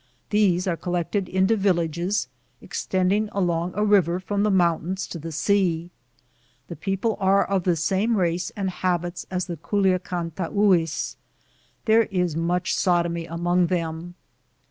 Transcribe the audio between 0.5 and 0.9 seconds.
are